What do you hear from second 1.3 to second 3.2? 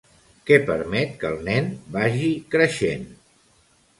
el nen vagi creixent?